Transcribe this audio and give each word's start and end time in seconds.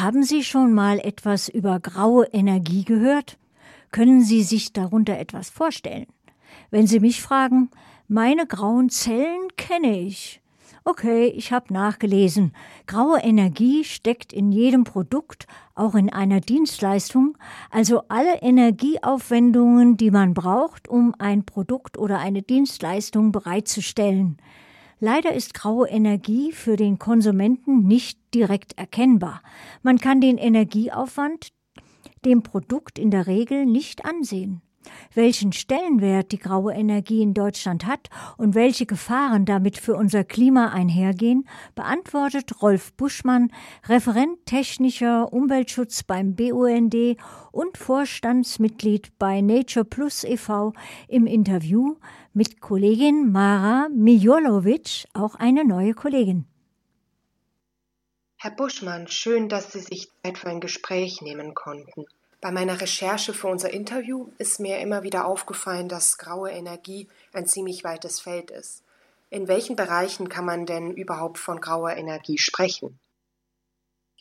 Haben 0.00 0.22
Sie 0.22 0.42
schon 0.42 0.72
mal 0.72 0.98
etwas 1.00 1.50
über 1.50 1.78
graue 1.78 2.24
Energie 2.32 2.82
gehört? 2.82 3.36
Können 3.90 4.22
Sie 4.22 4.42
sich 4.42 4.72
darunter 4.72 5.18
etwas 5.18 5.50
vorstellen? 5.50 6.06
Wenn 6.70 6.86
Sie 6.86 6.98
mich 6.98 7.20
fragen, 7.20 7.68
meine 8.08 8.46
grauen 8.46 8.88
Zellen 8.88 9.48
kenne 9.58 10.00
ich. 10.00 10.40
Okay, 10.84 11.26
ich 11.26 11.52
habe 11.52 11.74
nachgelesen. 11.74 12.54
Graue 12.86 13.18
Energie 13.18 13.84
steckt 13.84 14.32
in 14.32 14.50
jedem 14.50 14.84
Produkt, 14.84 15.46
auch 15.74 15.94
in 15.94 16.10
einer 16.10 16.40
Dienstleistung, 16.40 17.36
also 17.70 18.04
alle 18.08 18.40
Energieaufwendungen, 18.40 19.98
die 19.98 20.10
man 20.10 20.32
braucht, 20.32 20.88
um 20.88 21.14
ein 21.18 21.44
Produkt 21.44 21.98
oder 21.98 22.18
eine 22.18 22.40
Dienstleistung 22.40 23.30
bereitzustellen. 23.30 24.38
Leider 25.04 25.32
ist 25.32 25.52
graue 25.52 25.88
Energie 25.88 26.52
für 26.52 26.76
den 26.76 26.96
Konsumenten 26.96 27.88
nicht 27.88 28.20
direkt 28.34 28.78
erkennbar. 28.78 29.42
Man 29.82 29.98
kann 29.98 30.20
den 30.20 30.38
Energieaufwand 30.38 31.48
dem 32.24 32.44
Produkt 32.44 33.00
in 33.00 33.10
der 33.10 33.26
Regel 33.26 33.66
nicht 33.66 34.04
ansehen. 34.04 34.62
Welchen 35.14 35.52
Stellenwert 35.52 36.32
die 36.32 36.38
graue 36.38 36.72
Energie 36.72 37.22
in 37.22 37.34
Deutschland 37.34 37.86
hat 37.86 38.08
und 38.36 38.54
welche 38.54 38.86
Gefahren 38.86 39.44
damit 39.44 39.78
für 39.78 39.94
unser 39.94 40.24
Klima 40.24 40.68
einhergehen, 40.68 41.48
beantwortet 41.74 42.62
Rolf 42.62 42.92
Buschmann, 42.94 43.52
Referent 43.88 44.44
technischer 44.46 45.32
Umweltschutz 45.32 46.02
beim 46.02 46.34
BUND 46.34 46.94
und 47.52 47.76
Vorstandsmitglied 47.76 49.18
bei 49.18 49.40
Nature 49.40 49.84
Plus 49.84 50.24
e.V. 50.24 50.72
im 51.08 51.26
Interview 51.26 51.96
mit 52.32 52.60
Kollegin 52.60 53.30
Mara 53.30 53.88
Mijolovic, 53.94 55.06
auch 55.12 55.34
eine 55.34 55.64
neue 55.64 55.94
Kollegin. 55.94 56.46
Herr 58.38 58.50
Buschmann, 58.50 59.06
schön, 59.06 59.48
dass 59.48 59.70
Sie 59.70 59.78
sich 59.78 60.08
Zeit 60.22 60.36
für 60.36 60.48
ein 60.48 60.58
Gespräch 60.58 61.22
nehmen 61.22 61.54
konnten. 61.54 62.06
Bei 62.42 62.50
meiner 62.50 62.80
Recherche 62.80 63.34
für 63.34 63.46
unser 63.46 63.72
Interview 63.72 64.32
ist 64.36 64.58
mir 64.58 64.80
immer 64.80 65.04
wieder 65.04 65.26
aufgefallen, 65.26 65.88
dass 65.88 66.18
graue 66.18 66.50
Energie 66.50 67.06
ein 67.32 67.46
ziemlich 67.46 67.84
weites 67.84 68.18
Feld 68.18 68.50
ist. 68.50 68.82
In 69.30 69.46
welchen 69.46 69.76
Bereichen 69.76 70.28
kann 70.28 70.44
man 70.44 70.66
denn 70.66 70.90
überhaupt 70.90 71.38
von 71.38 71.60
grauer 71.60 71.92
Energie 71.92 72.38
sprechen? 72.38 72.98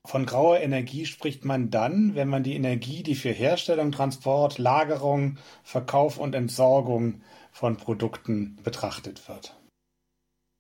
Von 0.06 0.28
grauer 0.28 0.60
Energie 0.60 1.08
spricht 1.08 1.46
man 1.46 1.72
dann, 1.72 2.14
wenn 2.14 2.28
man 2.28 2.44
die 2.44 2.56
Energie, 2.56 3.02
die 3.02 3.16
für 3.16 3.32
Herstellung, 3.32 3.92
Transport, 3.92 4.60
Lagerung, 4.60 5.40
Verkauf 5.64 6.20
und 6.20 6.36
Entsorgung 6.36 7.24
von 7.52 7.76
Produkten 7.78 8.60
betrachtet 8.62 9.28
wird. 9.28 9.60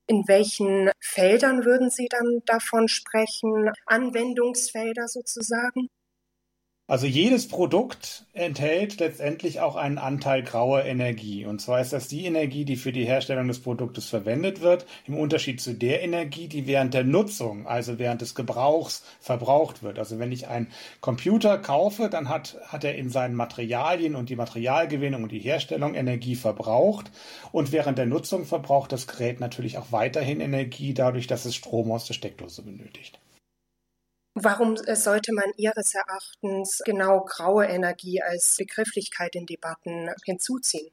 In 0.07 0.27
welchen 0.27 0.89
Feldern 0.99 1.63
würden 1.63 1.91
Sie 1.91 2.07
dann 2.09 2.41
davon 2.45 2.87
sprechen? 2.87 3.71
Anwendungsfelder 3.85 5.07
sozusagen? 5.07 5.89
Also 6.91 7.07
jedes 7.07 7.47
Produkt 7.47 8.25
enthält 8.33 8.99
letztendlich 8.99 9.61
auch 9.61 9.77
einen 9.77 9.97
Anteil 9.97 10.43
grauer 10.43 10.83
Energie. 10.83 11.45
Und 11.45 11.61
zwar 11.61 11.79
ist 11.79 11.93
das 11.93 12.09
die 12.09 12.25
Energie, 12.25 12.65
die 12.65 12.75
für 12.75 12.91
die 12.91 13.05
Herstellung 13.05 13.47
des 13.47 13.59
Produktes 13.59 14.09
verwendet 14.09 14.59
wird, 14.59 14.85
im 15.07 15.17
Unterschied 15.17 15.61
zu 15.61 15.73
der 15.73 16.03
Energie, 16.03 16.49
die 16.49 16.67
während 16.67 16.93
der 16.93 17.05
Nutzung, 17.05 17.65
also 17.65 17.97
während 17.97 18.19
des 18.19 18.35
Gebrauchs, 18.35 19.05
verbraucht 19.21 19.83
wird. 19.83 19.99
Also 19.99 20.19
wenn 20.19 20.33
ich 20.33 20.49
einen 20.49 20.67
Computer 20.99 21.57
kaufe, 21.57 22.09
dann 22.09 22.27
hat, 22.27 22.57
hat 22.67 22.83
er 22.83 22.95
in 22.95 23.09
seinen 23.09 23.35
Materialien 23.35 24.13
und 24.13 24.27
die 24.27 24.35
Materialgewinnung 24.35 25.23
und 25.23 25.31
die 25.31 25.39
Herstellung 25.39 25.95
Energie 25.95 26.35
verbraucht. 26.35 27.09
Und 27.53 27.71
während 27.71 27.99
der 27.99 28.05
Nutzung 28.05 28.43
verbraucht 28.43 28.91
das 28.91 29.07
Gerät 29.07 29.39
natürlich 29.39 29.77
auch 29.77 29.93
weiterhin 29.93 30.41
Energie, 30.41 30.93
dadurch, 30.93 31.27
dass 31.27 31.45
es 31.45 31.55
Strom 31.55 31.89
aus 31.89 32.05
der 32.05 32.15
Steckdose 32.15 32.63
benötigt. 32.63 33.17
Warum 34.43 34.75
äh, 34.87 34.95
sollte 34.95 35.33
man 35.33 35.51
Ihres 35.57 35.93
Erachtens 35.93 36.81
genau 36.83 37.23
graue 37.25 37.65
Energie 37.65 38.23
als 38.23 38.55
Begrifflichkeit 38.57 39.35
in 39.35 39.45
Debatten 39.45 40.09
hinzuziehen? 40.25 40.89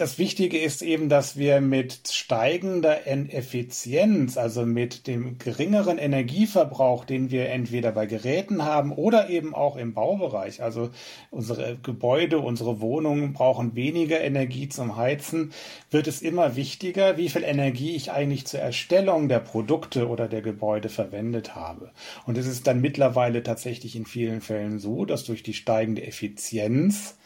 Das 0.00 0.16
Wichtige 0.16 0.60
ist 0.60 0.80
eben, 0.82 1.08
dass 1.08 1.36
wir 1.38 1.60
mit 1.60 2.06
steigender 2.08 3.08
Effizienz, 3.08 4.38
also 4.38 4.64
mit 4.64 5.08
dem 5.08 5.38
geringeren 5.38 5.98
Energieverbrauch, 5.98 7.04
den 7.04 7.32
wir 7.32 7.48
entweder 7.48 7.90
bei 7.90 8.06
Geräten 8.06 8.64
haben 8.64 8.92
oder 8.92 9.28
eben 9.28 9.56
auch 9.56 9.76
im 9.76 9.94
Baubereich, 9.94 10.62
also 10.62 10.90
unsere 11.32 11.78
Gebäude, 11.82 12.38
unsere 12.38 12.80
Wohnungen 12.80 13.32
brauchen 13.32 13.74
weniger 13.74 14.20
Energie 14.20 14.68
zum 14.68 14.96
Heizen, 14.96 15.52
wird 15.90 16.06
es 16.06 16.22
immer 16.22 16.54
wichtiger, 16.54 17.16
wie 17.16 17.28
viel 17.28 17.42
Energie 17.42 17.96
ich 17.96 18.12
eigentlich 18.12 18.46
zur 18.46 18.60
Erstellung 18.60 19.28
der 19.28 19.40
Produkte 19.40 20.06
oder 20.06 20.28
der 20.28 20.42
Gebäude 20.42 20.90
verwendet 20.90 21.56
habe. 21.56 21.90
Und 22.24 22.38
es 22.38 22.46
ist 22.46 22.68
dann 22.68 22.80
mittlerweile 22.80 23.42
tatsächlich 23.42 23.96
in 23.96 24.06
vielen 24.06 24.42
Fällen 24.42 24.78
so, 24.78 25.04
dass 25.04 25.24
durch 25.24 25.42
die 25.42 25.54
steigende 25.54 26.06
Effizienz 26.06 27.16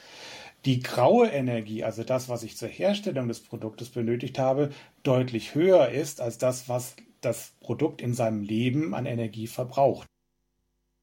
die 0.65 0.81
graue 0.81 1.28
Energie, 1.28 1.84
also 1.84 2.05
das, 2.05 2.28
was 2.28 2.43
ich 2.43 2.56
zur 2.56 2.69
Herstellung 2.69 3.28
des 3.28 3.41
Produktes 3.41 3.91
benötigt 3.91 4.39
habe, 4.39 4.71
deutlich 5.03 5.55
höher 5.55 5.89
ist 5.89 6.21
als 6.21 6.39
das, 6.39 6.69
was 6.69 6.95
das 7.21 7.53
Produkt 7.61 8.00
in 8.00 8.15
seinem 8.15 8.43
Leben 8.43 8.95
an 8.95 9.06
Energie 9.06 9.47
verbraucht. 9.47 10.06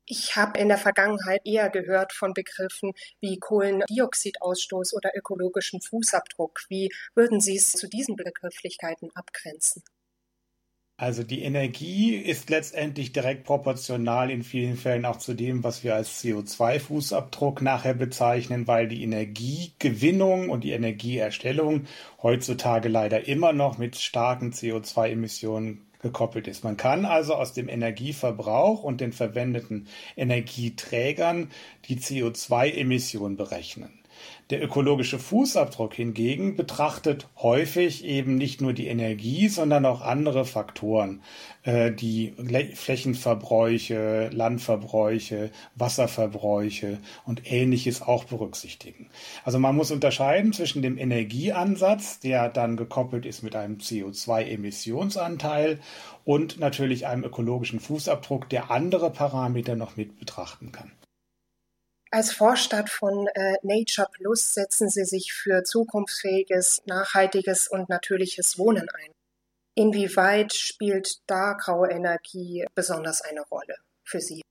Ich 0.05 0.35
habe 0.35 0.59
in 0.59 0.69
der 0.69 0.79
Vergangenheit 0.79 1.41
eher 1.45 1.69
gehört 1.69 2.13
von 2.13 2.33
Begriffen 2.33 2.93
wie 3.19 3.37
Kohlendioxidausstoß 3.37 4.95
oder 4.95 5.11
ökologischen 5.15 5.81
Fußabdruck. 5.81 6.61
Wie 6.67 6.89
würden 7.13 7.39
Sie 7.39 7.55
es 7.55 7.71
zu 7.71 7.87
diesen 7.87 8.15
Begrifflichkeiten 8.15 9.11
abgrenzen? 9.13 9.83
Also 10.99 11.23
die 11.23 11.43
Energie 11.43 12.17
ist 12.17 12.49
letztendlich 12.49 13.13
direkt 13.13 13.45
proportional 13.45 14.29
in 14.29 14.43
vielen 14.43 14.75
Fällen 14.75 15.05
auch 15.05 15.15
zu 15.15 15.33
dem, 15.33 15.63
was 15.63 15.81
wir 15.81 15.95
als 15.95 16.21
CO2-Fußabdruck 16.21 17.63
nachher 17.63 17.93
bezeichnen, 17.93 18.67
weil 18.67 18.89
die 18.89 19.01
Energiegewinnung 19.03 20.49
und 20.49 20.65
die 20.65 20.73
Energieerstellung 20.73 21.85
heutzutage 22.21 22.89
leider 22.89 23.29
immer 23.29 23.53
noch 23.53 23.77
mit 23.77 23.95
starken 23.95 24.51
CO2-Emissionen 24.51 25.85
gekoppelt 26.01 26.49
ist. 26.49 26.65
Man 26.65 26.75
kann 26.75 27.05
also 27.05 27.33
aus 27.35 27.53
dem 27.53 27.69
Energieverbrauch 27.69 28.83
und 28.83 28.99
den 28.99 29.13
verwendeten 29.13 29.87
Energieträgern 30.17 31.49
die 31.85 31.95
CO2-Emissionen 31.95 33.37
berechnen. 33.37 33.98
Der 34.49 34.63
ökologische 34.63 35.19
Fußabdruck 35.19 35.93
hingegen 35.93 36.55
betrachtet 36.55 37.27
häufig 37.37 38.03
eben 38.03 38.35
nicht 38.35 38.61
nur 38.61 38.73
die 38.73 38.87
Energie, 38.87 39.47
sondern 39.47 39.85
auch 39.85 40.01
andere 40.01 40.43
Faktoren, 40.43 41.21
äh, 41.61 41.91
die 41.91 42.33
Flächenverbräuche, 42.73 44.31
Landverbräuche, 44.33 45.51
Wasserverbräuche 45.75 46.97
und 47.25 47.51
ähnliches 47.51 48.01
auch 48.01 48.23
berücksichtigen. 48.23 49.11
Also 49.45 49.59
man 49.59 49.75
muss 49.75 49.91
unterscheiden 49.91 50.51
zwischen 50.51 50.81
dem 50.81 50.97
Energieansatz, 50.97 52.19
der 52.19 52.49
dann 52.49 52.75
gekoppelt 52.75 53.27
ist 53.27 53.43
mit 53.43 53.55
einem 53.55 53.77
CO2-Emissionsanteil 53.77 55.77
und 56.25 56.59
natürlich 56.59 57.05
einem 57.05 57.23
ökologischen 57.23 57.79
Fußabdruck, 57.79 58.49
der 58.49 58.71
andere 58.71 59.11
Parameter 59.11 59.75
noch 59.75 59.95
mit 59.95 60.19
betrachten 60.19 60.71
kann. 60.71 60.91
Als 62.11 62.31
Vorstadt 62.31 62.89
von 62.89 63.27
äh, 63.27 63.57
Nature 63.61 64.07
Plus 64.11 64.53
setzen 64.53 64.89
Sie 64.89 65.05
sich 65.05 65.31
für 65.31 65.63
zukunftsfähiges, 65.63 66.81
nachhaltiges 66.85 67.67
und 67.67 67.87
natürliches 67.87 68.57
Wohnen 68.57 68.87
ein. 68.89 69.11
Inwieweit 69.75 70.53
spielt 70.53 71.19
da 71.27 71.53
graue 71.53 71.89
Energie 71.89 72.65
besonders 72.73 73.21
eine 73.21 73.41
Rolle 73.41 73.75
für 74.03 74.19
Sie? 74.19 74.41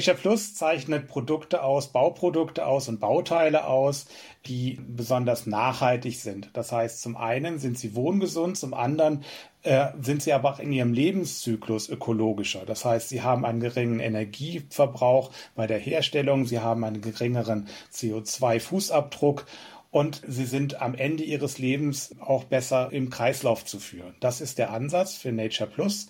Nature 0.00 0.16
Plus 0.16 0.54
zeichnet 0.54 1.08
Produkte 1.08 1.64
aus, 1.64 1.88
Bauprodukte 1.88 2.64
aus 2.66 2.86
und 2.86 3.00
Bauteile 3.00 3.66
aus, 3.66 4.06
die 4.46 4.78
besonders 4.86 5.46
nachhaltig 5.46 6.20
sind. 6.20 6.50
Das 6.52 6.70
heißt, 6.70 7.02
zum 7.02 7.16
einen 7.16 7.58
sind 7.58 7.76
sie 7.76 7.96
wohngesund, 7.96 8.56
zum 8.56 8.74
anderen 8.74 9.24
äh, 9.64 9.88
sind 10.00 10.22
sie 10.22 10.32
aber 10.32 10.52
auch 10.52 10.60
in 10.60 10.72
ihrem 10.72 10.92
Lebenszyklus 10.92 11.88
ökologischer. 11.88 12.64
Das 12.64 12.84
heißt, 12.84 13.08
sie 13.08 13.22
haben 13.22 13.44
einen 13.44 13.58
geringen 13.58 13.98
Energieverbrauch 13.98 15.32
bei 15.56 15.66
der 15.66 15.80
Herstellung, 15.80 16.46
sie 16.46 16.60
haben 16.60 16.84
einen 16.84 17.00
geringeren 17.00 17.66
CO2-Fußabdruck 17.92 19.46
und 19.90 20.22
sie 20.26 20.44
sind 20.44 20.80
am 20.82 20.94
Ende 20.94 21.22
ihres 21.24 21.58
Lebens 21.58 22.14
auch 22.20 22.44
besser 22.44 22.92
im 22.92 23.10
Kreislauf 23.10 23.64
zu 23.64 23.78
führen. 23.78 24.14
Das 24.20 24.40
ist 24.40 24.58
der 24.58 24.70
Ansatz 24.70 25.14
für 25.14 25.32
Nature 25.32 25.70
Plus. 25.70 26.08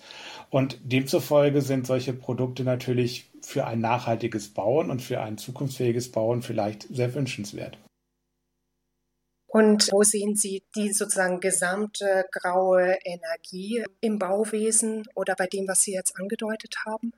Und 0.51 0.79
demzufolge 0.83 1.63
sind 1.63 1.87
solche 1.87 2.13
Produkte 2.13 2.65
natürlich 2.65 3.31
für 3.43 3.67
ein 3.67 3.81
nachhaltiges 3.81 4.49
Bauen 4.49 4.91
und 4.91 5.01
für 5.01 5.21
ein 5.21 5.39
zukunftsfähiges 5.39 6.11
Bauen 6.11 6.43
vielleicht 6.43 6.83
sehr 6.91 7.15
wünschenswert. 7.15 7.79
Und 9.47 9.89
wo 9.93 10.03
sehen 10.03 10.35
Sie 10.35 10.63
die 10.77 10.93
sozusagen 10.93 11.41
gesamte 11.41 12.27
graue 12.31 12.99
Energie 13.05 13.83
im 14.01 14.19
Bauwesen 14.19 15.05
oder 15.15 15.35
bei 15.37 15.47
dem, 15.47 15.67
was 15.67 15.83
Sie 15.83 15.93
jetzt 15.93 16.19
angedeutet 16.19 16.75
haben? 16.85 17.13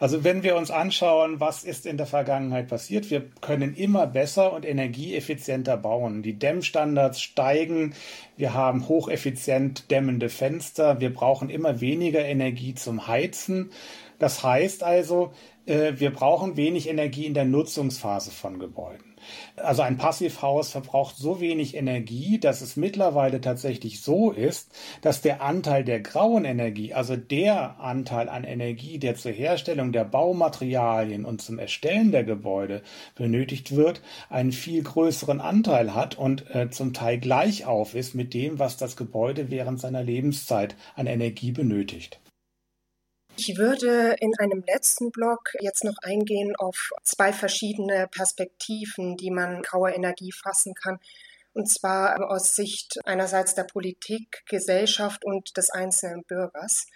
Also 0.00 0.24
wenn 0.24 0.42
wir 0.42 0.56
uns 0.56 0.70
anschauen, 0.70 1.40
was 1.40 1.62
ist 1.62 1.84
in 1.84 1.98
der 1.98 2.06
Vergangenheit 2.06 2.68
passiert, 2.68 3.10
wir 3.10 3.22
können 3.42 3.74
immer 3.74 4.06
besser 4.06 4.54
und 4.54 4.64
energieeffizienter 4.64 5.76
bauen. 5.76 6.22
Die 6.22 6.38
Dämmstandards 6.38 7.20
steigen, 7.20 7.92
wir 8.38 8.54
haben 8.54 8.88
hocheffizient 8.88 9.90
dämmende 9.90 10.30
Fenster, 10.30 11.00
wir 11.00 11.12
brauchen 11.12 11.50
immer 11.50 11.82
weniger 11.82 12.24
Energie 12.24 12.74
zum 12.74 13.08
Heizen. 13.08 13.72
Das 14.18 14.42
heißt 14.42 14.82
also, 14.82 15.34
wir 15.70 16.10
brauchen 16.10 16.56
wenig 16.56 16.88
Energie 16.88 17.26
in 17.26 17.34
der 17.34 17.44
Nutzungsphase 17.44 18.30
von 18.30 18.58
Gebäuden. 18.58 19.10
Also 19.56 19.82
ein 19.82 19.98
Passivhaus 19.98 20.70
verbraucht 20.70 21.16
so 21.16 21.40
wenig 21.40 21.76
Energie, 21.76 22.38
dass 22.38 22.60
es 22.60 22.76
mittlerweile 22.76 23.40
tatsächlich 23.40 24.00
so 24.00 24.30
ist, 24.30 24.72
dass 25.02 25.20
der 25.20 25.42
Anteil 25.42 25.84
der 25.84 26.00
grauen 26.00 26.44
Energie, 26.44 26.94
also 26.94 27.16
der 27.16 27.78
Anteil 27.78 28.28
an 28.28 28.44
Energie, 28.44 28.98
der 28.98 29.14
zur 29.14 29.32
Herstellung 29.32 29.92
der 29.92 30.04
Baumaterialien 30.04 31.24
und 31.24 31.42
zum 31.42 31.58
Erstellen 31.58 32.10
der 32.10 32.24
Gebäude 32.24 32.82
benötigt 33.14 33.76
wird, 33.76 34.02
einen 34.28 34.52
viel 34.52 34.82
größeren 34.82 35.40
Anteil 35.40 35.94
hat 35.94 36.18
und 36.18 36.52
äh, 36.54 36.70
zum 36.70 36.94
Teil 36.94 37.18
gleich 37.18 37.66
auf 37.66 37.94
ist 37.94 38.14
mit 38.14 38.34
dem, 38.34 38.58
was 38.58 38.76
das 38.76 38.96
Gebäude 38.96 39.50
während 39.50 39.80
seiner 39.80 40.02
Lebenszeit 40.02 40.76
an 40.96 41.06
Energie 41.06 41.52
benötigt. 41.52 42.20
Ich 43.42 43.56
würde 43.56 44.16
in 44.20 44.32
einem 44.38 44.62
letzten 44.66 45.10
Block 45.10 45.54
jetzt 45.60 45.82
noch 45.82 45.96
eingehen 46.02 46.54
auf 46.56 46.90
zwei 47.02 47.32
verschiedene 47.32 48.06
Perspektiven, 48.06 49.16
die 49.16 49.30
man 49.30 49.62
graue 49.62 49.92
Energie 49.92 50.30
fassen 50.30 50.74
kann. 50.74 50.98
Und 51.54 51.66
zwar 51.72 52.30
aus 52.30 52.54
Sicht 52.54 52.98
einerseits 53.06 53.54
der 53.54 53.64
Politik, 53.64 54.42
Gesellschaft 54.46 55.24
und 55.24 55.56
des 55.56 55.70
einzelnen 55.70 56.22
Bürgers. 56.24 56.86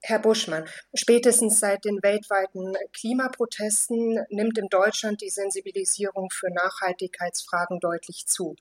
Herr 0.00 0.18
Buschmann, 0.18 0.66
spätestens 0.94 1.60
seit 1.60 1.84
den 1.84 2.02
weltweiten 2.02 2.72
Klimaprotesten 2.94 4.24
nimmt 4.30 4.56
in 4.56 4.68
Deutschland 4.70 5.20
die 5.20 5.28
Sensibilisierung 5.28 6.30
für 6.30 6.48
Nachhaltigkeitsfragen 6.54 7.80
deutlich 7.80 8.24
zu. 8.26 8.56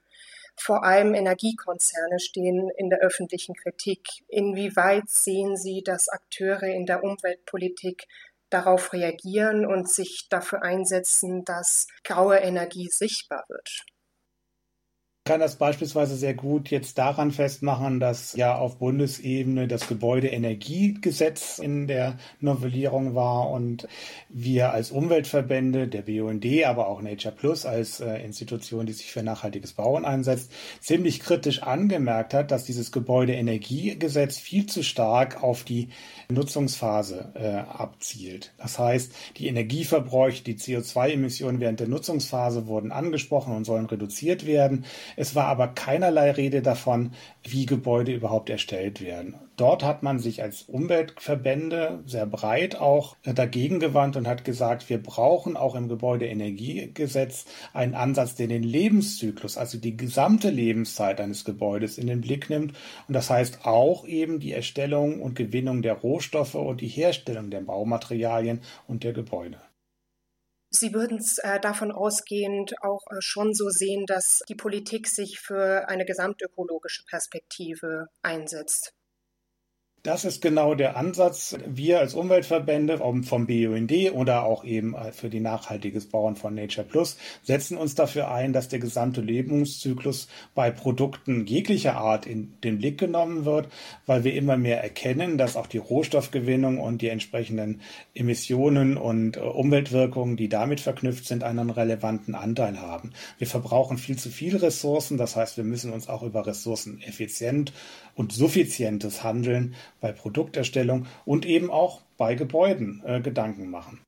Vor 0.57 0.83
allem 0.83 1.13
Energiekonzerne 1.13 2.19
stehen 2.19 2.69
in 2.77 2.89
der 2.89 2.99
öffentlichen 2.99 3.55
Kritik. 3.55 4.07
Inwieweit 4.27 5.09
sehen 5.09 5.57
Sie, 5.57 5.81
dass 5.83 6.09
Akteure 6.09 6.63
in 6.63 6.85
der 6.85 7.03
Umweltpolitik 7.03 8.07
darauf 8.49 8.93
reagieren 8.93 9.65
und 9.65 9.89
sich 9.89 10.27
dafür 10.29 10.61
einsetzen, 10.61 11.43
dass 11.45 11.87
graue 12.03 12.37
Energie 12.37 12.89
sichtbar 12.89 13.45
wird? 13.47 13.85
Kann 15.31 15.39
das 15.39 15.55
beispielsweise 15.55 16.17
sehr 16.17 16.33
gut 16.33 16.71
jetzt 16.71 16.97
daran 16.97 17.31
festmachen, 17.31 18.01
dass 18.01 18.35
ja 18.35 18.57
auf 18.57 18.79
Bundesebene 18.79 19.65
das 19.65 19.87
Gebäudeenergiegesetz 19.87 21.57
in 21.57 21.87
der 21.87 22.17
Novellierung 22.41 23.15
war 23.15 23.49
und 23.49 23.87
wir 24.27 24.73
als 24.73 24.91
Umweltverbände, 24.91 25.87
der 25.87 26.01
BUND, 26.01 26.45
aber 26.65 26.89
auch 26.89 27.01
Nature 27.01 27.33
Plus 27.33 27.65
als 27.65 28.01
äh, 28.01 28.17
Institution, 28.17 28.85
die 28.85 28.91
sich 28.91 29.09
für 29.09 29.23
nachhaltiges 29.23 29.71
Bauen 29.71 30.03
einsetzt, 30.03 30.51
ziemlich 30.81 31.21
kritisch 31.21 31.63
angemerkt 31.63 32.33
hat, 32.33 32.51
dass 32.51 32.65
dieses 32.65 32.91
Gebäudeenergiegesetz 32.91 34.37
viel 34.37 34.65
zu 34.65 34.83
stark 34.83 35.41
auf 35.41 35.63
die 35.63 35.87
Nutzungsphase 36.29 37.31
äh, 37.35 37.71
abzielt. 37.71 38.51
Das 38.57 38.77
heißt, 38.77 39.13
die 39.37 39.47
Energieverbräuche, 39.47 40.43
die 40.43 40.55
CO2-Emissionen 40.55 41.61
während 41.61 41.79
der 41.79 41.87
Nutzungsphase 41.87 42.67
wurden 42.67 42.91
angesprochen 42.91 43.55
und 43.55 43.63
sollen 43.63 43.85
reduziert 43.85 44.45
werden. 44.45 44.83
Es 45.21 45.35
war 45.35 45.45
aber 45.45 45.67
keinerlei 45.67 46.31
Rede 46.31 46.63
davon, 46.63 47.11
wie 47.43 47.67
Gebäude 47.67 48.11
überhaupt 48.11 48.49
erstellt 48.49 49.01
werden. 49.01 49.35
Dort 49.55 49.83
hat 49.83 50.01
man 50.01 50.17
sich 50.17 50.41
als 50.41 50.63
Umweltverbände 50.63 51.99
sehr 52.07 52.25
breit 52.25 52.75
auch 52.81 53.15
dagegen 53.23 53.79
gewandt 53.79 54.15
und 54.17 54.27
hat 54.27 54.45
gesagt, 54.45 54.89
wir 54.89 54.97
brauchen 54.97 55.57
auch 55.57 55.75
im 55.75 55.89
Gebäudeenergiegesetz 55.89 57.45
einen 57.71 57.93
Ansatz, 57.93 58.33
der 58.33 58.47
den 58.47 58.63
Lebenszyklus, 58.63 59.59
also 59.59 59.77
die 59.77 59.95
gesamte 59.95 60.49
Lebenszeit 60.49 61.21
eines 61.21 61.45
Gebäudes 61.45 61.99
in 61.99 62.07
den 62.07 62.21
Blick 62.21 62.49
nimmt. 62.49 62.73
Und 63.07 63.13
das 63.13 63.29
heißt 63.29 63.63
auch 63.63 64.07
eben 64.07 64.39
die 64.39 64.53
Erstellung 64.53 65.21
und 65.21 65.35
Gewinnung 65.35 65.83
der 65.83 65.93
Rohstoffe 65.93 66.55
und 66.55 66.81
die 66.81 66.87
Herstellung 66.87 67.51
der 67.51 67.61
Baumaterialien 67.61 68.61
und 68.87 69.03
der 69.03 69.13
Gebäude. 69.13 69.59
Sie 70.73 70.93
würden 70.93 71.17
es 71.17 71.37
äh, 71.37 71.59
davon 71.59 71.91
ausgehend 71.91 72.73
auch 72.81 73.01
äh, 73.11 73.17
schon 73.19 73.53
so 73.53 73.69
sehen, 73.69 74.05
dass 74.05 74.39
die 74.47 74.55
Politik 74.55 75.07
sich 75.07 75.39
für 75.39 75.89
eine 75.89 76.05
gesamtökologische 76.05 77.03
Perspektive 77.05 78.07
einsetzt. 78.21 78.93
Das 80.03 80.25
ist 80.25 80.41
genau 80.41 80.73
der 80.73 80.97
Ansatz. 80.97 81.55
Wir 81.67 81.99
als 81.99 82.15
Umweltverbände 82.15 82.97
vom 82.97 83.45
BUND 83.45 83.91
oder 84.13 84.45
auch 84.45 84.63
eben 84.63 84.95
für 85.11 85.29
die 85.29 85.39
nachhaltiges 85.39 86.07
Bauen 86.07 86.35
von 86.35 86.55
Nature 86.55 86.87
Plus 86.87 87.17
setzen 87.43 87.77
uns 87.77 87.93
dafür 87.93 88.31
ein, 88.31 88.51
dass 88.51 88.67
der 88.67 88.79
gesamte 88.79 89.21
Lebenszyklus 89.21 90.27
bei 90.55 90.71
Produkten 90.71 91.45
jeglicher 91.45 91.97
Art 91.97 92.25
in 92.25 92.51
den 92.63 92.79
Blick 92.79 92.97
genommen 92.97 93.45
wird, 93.45 93.67
weil 94.07 94.23
wir 94.23 94.33
immer 94.33 94.57
mehr 94.57 94.81
erkennen, 94.81 95.37
dass 95.37 95.55
auch 95.55 95.67
die 95.67 95.77
Rohstoffgewinnung 95.77 96.79
und 96.79 97.03
die 97.03 97.09
entsprechenden 97.09 97.81
Emissionen 98.15 98.97
und 98.97 99.37
äh, 99.37 99.41
Umweltwirkungen, 99.41 100.35
die 100.35 100.49
damit 100.49 100.79
verknüpft 100.79 101.27
sind, 101.27 101.43
einen 101.43 101.69
relevanten 101.69 102.33
Anteil 102.33 102.81
haben. 102.81 103.11
Wir 103.37 103.45
verbrauchen 103.45 103.99
viel 103.99 104.17
zu 104.17 104.29
viele 104.29 104.63
Ressourcen, 104.63 105.17
das 105.17 105.35
heißt, 105.35 105.57
wir 105.57 105.63
müssen 105.63 105.93
uns 105.93 106.09
auch 106.09 106.23
über 106.23 106.47
Ressourcen 106.47 106.99
effizient 107.03 107.71
und 108.15 108.33
suffizientes 108.33 109.23
Handeln 109.23 109.75
bei 110.01 110.11
Produkterstellung 110.11 111.07
und 111.23 111.45
eben 111.45 111.71
auch 111.71 112.01
bei 112.17 112.35
Gebäuden 112.35 113.01
äh, 113.05 113.21
Gedanken 113.21 113.69
machen. 113.69 114.03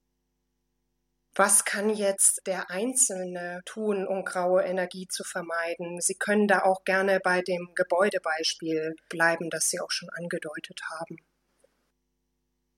Was 1.36 1.66
kann 1.66 1.90
jetzt 1.90 2.46
der 2.46 2.70
Einzelne 2.70 3.62
tun, 3.66 4.06
um 4.06 4.24
graue 4.24 4.64
Energie 4.64 5.08
zu 5.08 5.24
vermeiden? 5.24 6.00
Sie 6.00 6.14
können 6.14 6.48
da 6.48 6.62
auch 6.64 6.84
gerne 6.84 7.20
bei 7.24 7.42
dem 7.42 7.70
Gebäudebeispiel 7.74 8.96
bleiben, 9.10 9.50
das 9.50 9.70
Sie 9.70 9.80
auch 9.80 9.90
schon 9.90 10.10
angedeutet 10.10 10.82
haben. 10.92 11.18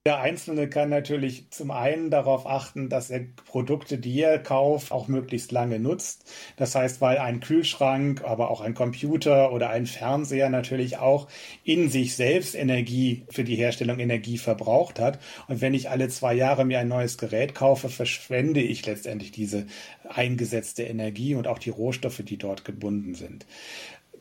Der 0.08 0.20
Einzelne 0.20 0.70
kann 0.70 0.90
natürlich 0.90 1.50
zum 1.50 1.72
einen 1.72 2.12
darauf 2.12 2.46
achten, 2.46 2.90
dass 2.90 3.10
er 3.10 3.22
Produkte, 3.48 3.98
die 3.98 4.22
er 4.22 4.38
kauft, 4.38 4.92
auch 4.92 5.08
möglichst 5.08 5.52
lange 5.52 5.80
nutzt. 5.80 6.32
Das 6.58 6.76
heißt, 6.76 7.02
weil 7.02 7.18
ein 7.18 7.40
Kühlschrank, 7.40 8.24
aber 8.24 8.52
auch 8.52 8.62
ein 8.62 8.76
Computer 8.76 9.52
oder 9.52 9.72
ein 9.72 9.88
Fernseher 9.88 10.52
natürlich 10.52 11.00
auch 11.00 11.28
in 11.64 11.90
sich 11.90 12.16
selbst 12.16 12.54
Energie 12.54 13.26
für 13.32 13.44
die 13.44 13.56
Herstellung 13.56 13.98
Energie 13.98 14.38
verbraucht 14.38 15.00
hat. 15.00 15.18
Und 15.48 15.62
wenn 15.62 15.74
ich 15.74 15.90
alle 15.90 16.08
zwei 16.10 16.36
Jahre 16.36 16.66
mir 16.66 16.78
ein 16.78 16.88
neues 16.88 17.18
Gerät 17.18 17.56
kaufe, 17.56 17.90
verschwende 17.90 18.62
ich 18.62 18.86
letztendlich 18.86 19.32
diese 19.32 19.66
eingesetzte 20.08 20.84
Energie 20.84 21.34
und 21.34 21.48
auch 21.48 21.58
die 21.58 21.72
Rohstoffe, 21.72 22.22
die 22.24 22.38
dort 22.38 22.64
gebunden 22.64 23.16
sind. 23.16 23.48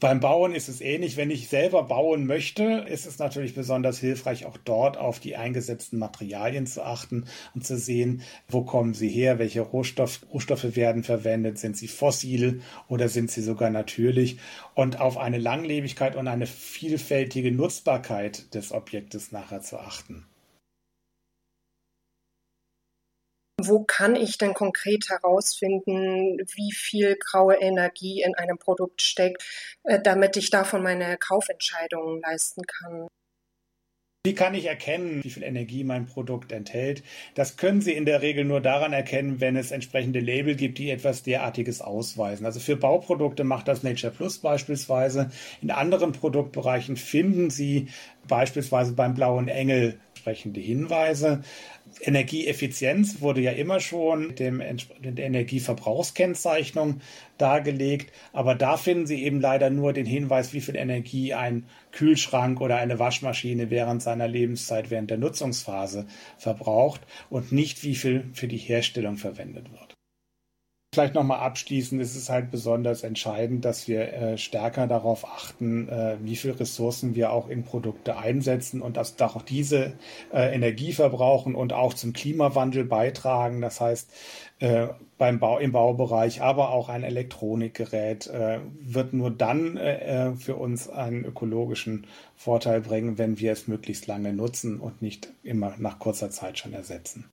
Beim 0.01 0.21
Bauen 0.21 0.55
ist 0.55 0.69
es 0.69 0.81
ähnlich. 0.81 1.17
Wenn 1.17 1.31
ich 1.31 1.49
selber 1.49 1.85
bauen 1.85 2.27
möchte, 2.27 2.85
ist 2.89 3.07
es 3.07 3.19
natürlich 3.19 3.55
besonders 3.55 3.99
hilfreich, 3.99 4.45
auch 4.45 4.57
dort 4.57 4.97
auf 4.97 5.21
die 5.21 5.37
eingesetzten 5.37 5.99
Materialien 5.99 6.67
zu 6.67 6.83
achten 6.83 7.27
und 7.55 7.65
zu 7.65 7.79
sehen, 7.79 8.23
wo 8.49 8.63
kommen 8.63 8.95
sie 8.95 9.09
her, 9.09 9.39
welche 9.39 9.61
Rohstoff, 9.61 10.21
Rohstoffe 10.33 10.77
werden 10.77 11.05
verwendet, 11.05 11.59
sind 11.59 11.77
sie 11.77 11.89
fossil 11.89 12.61
oder 12.89 13.09
sind 13.09 13.31
sie 13.31 13.43
sogar 13.43 13.71
natürlich 13.71 14.39
und 14.75 15.01
auf 15.01 15.17
eine 15.17 15.39
Langlebigkeit 15.39 16.17
und 16.17 16.29
eine 16.29 16.47
vielfältige 16.47 17.53
Nutzbarkeit 17.53 18.55
des 18.55 18.73
Objektes 18.73 19.33
nachher 19.33 19.61
zu 19.61 19.79
achten. 19.79 20.27
Wo 23.67 23.85
kann 23.85 24.17
ich 24.17 24.39
denn 24.39 24.55
konkret 24.55 25.09
herausfinden, 25.09 26.39
wie 26.55 26.73
viel 26.73 27.17
graue 27.17 27.57
Energie 27.57 28.23
in 28.23 28.35
einem 28.35 28.59
Produkt 28.59 29.01
steckt, 29.03 29.45
äh, 29.85 30.01
damit 30.01 30.37
ich 30.37 30.51
davon 30.51 30.83
meine 30.83 31.17
Kaufentscheidungen 31.17 32.21
leisten 32.21 32.63
kann? 32.67 33.09
Wie 34.27 34.35
kann 34.35 34.55
ich 34.55 34.65
erkennen, 34.65 35.23
wie 35.23 35.29
viel 35.29 35.43
Energie 35.43 35.85
mein 35.85 36.07
Produkt 36.07 36.51
enthält? 36.51 37.03
Das 37.35 37.59
können 37.59 37.83
Sie 37.83 37.93
in 37.93 38.07
der 38.07 38.23
Regel 38.23 38.47
nur 38.47 38.63
daran 38.63 38.95
erkennen, 38.95 39.43
wenn 39.43 39.55
es 39.55 39.71
entsprechende 39.71 40.21
Label 40.21 40.55
gibt, 40.55 40.79
die 40.79 40.89
etwas 40.89 41.23
derartiges 41.23 41.83
ausweisen. 41.83 42.47
Also 42.47 42.59
für 42.59 42.77
Bauprodukte 42.77 43.45
macht 43.45 43.69
das 43.69 43.83
Nature 43.83 44.11
Plus 44.11 44.39
beispielsweise. 44.39 45.31
In 45.61 45.71
anderen 45.71 46.13
Produktbereichen 46.13 46.97
finden 46.97 47.51
Sie 47.51 47.89
beispielsweise 48.27 48.95
beim 48.95 49.15
blauen 49.15 49.49
Engel 49.49 50.01
entsprechende 50.25 50.61
Hinweise. 50.61 51.43
Energieeffizienz 52.01 53.21
wurde 53.21 53.43
ja 53.43 53.53
immer 53.53 53.79
schon 53.81 54.29
mit 54.29 54.41
dem, 54.41 54.63
der 55.03 55.27
Energieverbrauchskennzeichnung 55.27 57.01
dargelegt, 57.37 58.11
aber 58.33 58.55
da 58.55 58.77
finden 58.79 59.07
Sie 59.07 59.23
eben 59.23 59.41
leider 59.41 59.69
nur 59.69 59.93
den 59.93 60.07
Hinweis, 60.07 60.55
wie 60.55 60.63
viel 60.63 60.77
Energie 60.77 61.35
ein 61.35 61.67
Kühlschrank 61.93 62.61
oder 62.61 62.77
eine 62.77 62.99
Waschmaschine 62.99 63.71
während 63.71 64.03
seiner 64.03 64.27
Lebenszeit, 64.27 64.91
während 64.91 65.11
der 65.11 65.19
Nutzungsphase 65.19 66.07
verbraucht 66.39 67.03
und 67.29 67.53
nicht, 67.53 67.85
wie 67.85 67.95
viel 67.95 68.25
für 68.33 68.49
die 68.49 68.57
Herstellung 68.57 69.19
verwendet 69.19 69.71
wird. 69.71 69.94
Vielleicht 70.95 71.15
nochmal 71.15 71.41
abschließend 71.41 72.01
ist 72.01 72.15
es 72.15 72.31
halt 72.31 72.53
besonders 72.53 73.03
entscheidend, 73.03 73.65
dass 73.65 73.89
wir 73.89 74.13
äh, 74.13 74.39
stärker 74.39 74.87
darauf 74.87 75.27
achten, 75.27 75.89
äh, 75.89 76.19
wie 76.21 76.37
viel 76.37 76.53
Ressourcen 76.53 77.17
wir 77.17 77.33
auch 77.33 77.49
in 77.49 77.65
Produkte 77.65 78.17
einsetzen 78.17 78.81
und 78.81 78.97
dass 78.97 79.21
auch 79.21 79.43
diese 79.43 79.95
äh, 80.33 80.55
Energie 80.55 80.93
verbrauchen 80.93 81.57
und 81.57 81.73
auch 81.73 81.95
zum 81.95 82.13
Klimawandel 82.13 82.85
beitragen. 82.85 83.61
Das 83.61 83.81
heißt, 83.81 84.09
äh, 84.61 84.87
beim 85.19 85.41
Bau, 85.41 85.59
im 85.59 85.73
Baubereich, 85.73 86.43
aber 86.43 86.71
auch 86.71 86.89
ein 86.89 87.03
Elektronikgerät 87.03 88.29
äh, 88.29 88.61
wird 88.79 89.15
nur 89.15 89.33
dann 89.33 89.77
äh, 89.77 90.37
für 90.37 90.55
uns 90.55 90.89
einen 90.89 91.25
ökologischen 91.25 92.07
Vorteil 92.37 92.81
bringen, 92.83 93.19
wenn 93.19 93.41
wir 93.41 93.51
es 93.51 93.67
möglichst 93.67 94.07
lange 94.07 94.33
nutzen 94.33 94.79
und 94.79 95.03
nicht 95.03 95.33
immer 95.43 95.75
nach 95.79 95.99
kurzer 95.99 96.31
Zeit 96.31 96.57
schon 96.57 96.73
ersetzen. 96.73 97.29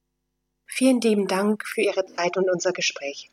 Vielen 0.65 0.99
lieben 1.01 1.27
Dank 1.27 1.63
für 1.67 1.81
Ihre 1.81 2.07
Zeit 2.07 2.37
und 2.37 2.49
unser 2.49 2.71
Gespräch. 2.71 3.29